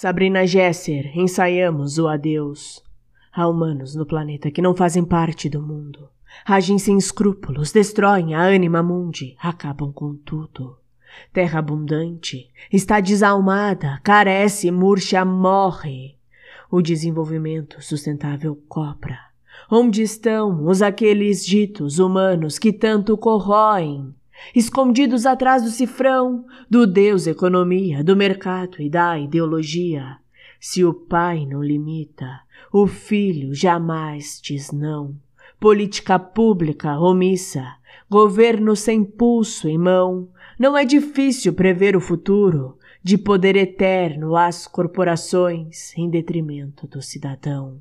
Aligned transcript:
Sabrina 0.00 0.46
Gesser, 0.46 1.10
ensaiamos 1.18 1.98
o 1.98 2.06
adeus. 2.06 2.80
Há 3.32 3.48
humanos 3.48 3.96
no 3.96 4.06
planeta 4.06 4.48
que 4.48 4.62
não 4.62 4.72
fazem 4.72 5.04
parte 5.04 5.48
do 5.48 5.60
mundo. 5.60 6.08
Agem 6.44 6.78
sem 6.78 6.96
escrúpulos, 6.96 7.72
destroem 7.72 8.32
a 8.32 8.42
anima 8.42 8.80
mundi, 8.80 9.34
acabam 9.42 9.92
com 9.92 10.14
tudo. 10.14 10.76
Terra 11.32 11.58
abundante, 11.58 12.48
está 12.72 13.00
desalmada, 13.00 13.98
carece, 14.04 14.70
murcha, 14.70 15.24
morre. 15.24 16.14
O 16.70 16.80
desenvolvimento 16.80 17.82
sustentável 17.82 18.54
copra. 18.68 19.18
Onde 19.68 20.02
estão 20.02 20.64
os 20.68 20.80
aqueles 20.80 21.44
ditos 21.44 21.98
humanos 21.98 22.56
que 22.56 22.72
tanto 22.72 23.18
corroem? 23.18 24.14
Escondidos 24.54 25.26
atrás 25.26 25.62
do 25.62 25.70
cifrão, 25.70 26.44
do 26.68 26.86
Deus 26.86 27.26
economia, 27.26 28.02
do 28.02 28.16
mercado 28.16 28.80
e 28.80 28.88
da 28.88 29.18
ideologia. 29.18 30.18
Se 30.60 30.84
o 30.84 30.92
pai 30.92 31.46
não 31.46 31.62
limita, 31.62 32.40
o 32.72 32.86
filho 32.86 33.54
jamais 33.54 34.40
diz 34.42 34.72
não. 34.72 35.14
Política 35.60 36.18
pública 36.18 36.98
omissa, 36.98 37.64
governo 38.08 38.74
sem 38.76 39.04
pulso 39.04 39.68
em 39.68 39.78
mão, 39.78 40.28
não 40.58 40.76
é 40.76 40.84
difícil 40.84 41.52
prever 41.52 41.96
o 41.96 42.00
futuro 42.00 42.76
de 43.02 43.16
poder 43.16 43.56
eterno 43.56 44.36
às 44.36 44.66
corporações 44.66 45.96
em 45.96 46.10
detrimento 46.10 46.86
do 46.86 47.00
cidadão. 47.00 47.80